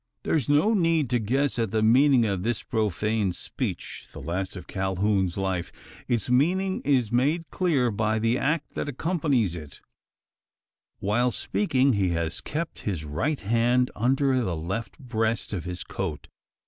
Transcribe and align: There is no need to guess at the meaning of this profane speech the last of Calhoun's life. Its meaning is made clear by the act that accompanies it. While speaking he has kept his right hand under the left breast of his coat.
There 0.23 0.33
is 0.33 0.49
no 0.49 0.73
need 0.73 1.11
to 1.11 1.19
guess 1.19 1.59
at 1.59 1.69
the 1.69 1.83
meaning 1.83 2.25
of 2.25 2.41
this 2.41 2.63
profane 2.63 3.33
speech 3.33 4.07
the 4.11 4.19
last 4.19 4.55
of 4.55 4.65
Calhoun's 4.65 5.37
life. 5.37 5.71
Its 6.07 6.27
meaning 6.27 6.81
is 6.83 7.11
made 7.11 7.51
clear 7.51 7.91
by 7.91 8.17
the 8.17 8.35
act 8.39 8.73
that 8.73 8.89
accompanies 8.89 9.55
it. 9.55 9.79
While 11.01 11.29
speaking 11.29 11.93
he 11.93 12.09
has 12.17 12.41
kept 12.41 12.79
his 12.79 13.05
right 13.05 13.41
hand 13.41 13.91
under 13.95 14.41
the 14.43 14.55
left 14.57 14.97
breast 14.97 15.53
of 15.53 15.65
his 15.65 15.83
coat. 15.83 16.27